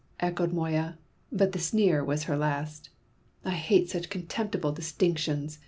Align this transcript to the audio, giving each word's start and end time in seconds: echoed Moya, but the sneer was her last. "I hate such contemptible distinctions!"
echoed 0.19 0.51
Moya, 0.51 0.97
but 1.31 1.51
the 1.51 1.59
sneer 1.59 2.03
was 2.03 2.23
her 2.23 2.35
last. 2.35 2.89
"I 3.45 3.51
hate 3.51 3.87
such 3.91 4.09
contemptible 4.09 4.71
distinctions!" 4.71 5.59